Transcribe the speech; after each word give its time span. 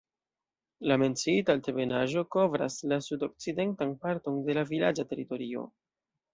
La 0.91 0.95
menciita 1.01 1.55
altebenaĵo 1.57 2.25
kovras 2.37 2.79
la 2.93 2.99
sudokcidentan 3.09 3.95
parton 4.07 4.43
de 4.51 4.59
la 4.61 4.67
vilaĝa 4.75 5.09
teritorio. 5.15 5.71